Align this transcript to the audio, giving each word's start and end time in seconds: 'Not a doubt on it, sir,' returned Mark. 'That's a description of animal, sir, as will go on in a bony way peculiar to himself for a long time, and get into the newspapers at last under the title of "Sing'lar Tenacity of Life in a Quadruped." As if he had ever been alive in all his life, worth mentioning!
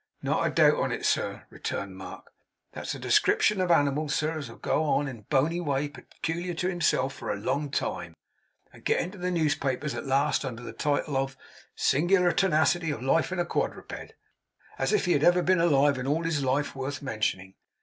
'Not 0.23 0.47
a 0.47 0.49
doubt 0.49 0.79
on 0.79 0.91
it, 0.91 1.05
sir,' 1.05 1.43
returned 1.51 1.95
Mark. 1.95 2.31
'That's 2.71 2.95
a 2.95 2.97
description 2.97 3.61
of 3.61 3.69
animal, 3.69 4.09
sir, 4.09 4.35
as 4.39 4.49
will 4.49 4.57
go 4.57 4.83
on 4.83 5.07
in 5.07 5.19
a 5.19 5.21
bony 5.21 5.61
way 5.61 5.89
peculiar 5.89 6.55
to 6.55 6.67
himself 6.67 7.13
for 7.13 7.31
a 7.31 7.35
long 7.39 7.69
time, 7.69 8.15
and 8.73 8.83
get 8.83 8.99
into 8.99 9.19
the 9.19 9.29
newspapers 9.29 9.93
at 9.93 10.07
last 10.07 10.43
under 10.43 10.63
the 10.63 10.73
title 10.73 11.17
of 11.17 11.37
"Sing'lar 11.75 12.31
Tenacity 12.31 12.89
of 12.89 13.03
Life 13.03 13.31
in 13.31 13.37
a 13.37 13.45
Quadruped." 13.45 14.15
As 14.79 14.91
if 14.91 15.05
he 15.05 15.11
had 15.13 15.23
ever 15.23 15.43
been 15.43 15.61
alive 15.61 15.99
in 15.99 16.07
all 16.07 16.23
his 16.23 16.43
life, 16.43 16.75
worth 16.75 17.03
mentioning! 17.03 17.53